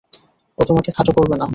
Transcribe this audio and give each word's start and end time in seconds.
ও 0.57 0.61
তোমাকে 0.63 0.89
খাটো 0.91 1.11
করবে 1.11 1.35
না। 1.37 1.47